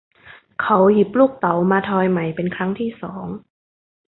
[0.61, 3.25] เขาหยิบลูกเต๋ามาทอยใหม่เป็นครั้งที่สอง